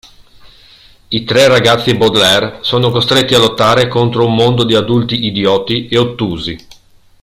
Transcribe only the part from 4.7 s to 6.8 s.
adulti idioti e ottusi.